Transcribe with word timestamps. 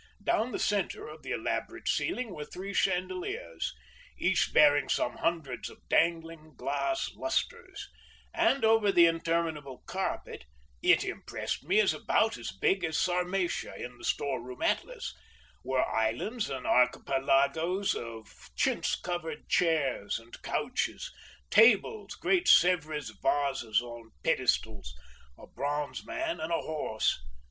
Down 0.23 0.51
the 0.51 0.57
centre 0.57 1.07
of 1.07 1.21
the 1.21 1.29
elaborate 1.29 1.87
ceiling 1.87 2.31
were 2.33 2.43
three 2.45 2.73
chandeliers, 2.73 3.71
each 4.17 4.51
bearing 4.51 4.89
some 4.89 5.17
hundreds 5.17 5.69
of 5.69 5.87
dangling 5.89 6.55
glass 6.55 7.11
lustres, 7.13 7.87
and 8.33 8.65
over 8.65 8.91
the 8.91 9.05
interminable 9.05 9.83
carpet—it 9.85 11.03
impressed 11.03 11.63
me 11.65 11.79
as 11.79 11.93
about 11.93 12.35
as 12.39 12.51
big 12.51 12.83
as 12.83 12.97
Sarmatia 12.97 13.75
in 13.75 13.99
the 13.99 14.03
store 14.03 14.41
room 14.41 14.63
Atlas—were 14.63 15.85
islands 15.87 16.49
and 16.49 16.65
archipelagoes 16.65 17.93
of 17.93 18.49
chintz 18.55 18.95
covered 18.99 19.47
chairs 19.49 20.17
and 20.17 20.41
couches, 20.41 21.13
tables, 21.51 22.15
great 22.15 22.47
Sevres 22.47 23.11
vases 23.21 23.83
on 23.83 24.13
pedestals, 24.23 24.95
a 25.37 25.45
bronze 25.45 26.03
man 26.03 26.39
and 26.39 26.51
horse. 26.51 27.19